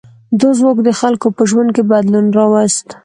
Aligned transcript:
دا 0.39 0.49
ځواک 0.59 0.77
د 0.83 0.89
خلکو 0.99 1.27
په 1.35 1.41
ژوند 1.49 1.69
کې 1.75 1.83
بدلون 1.91 2.25
راوست. 2.37 2.87